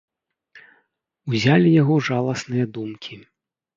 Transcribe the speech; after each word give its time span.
Узялі 1.33 1.69
яго 1.81 1.99
жаласныя 2.11 2.65
думкі. 2.79 3.15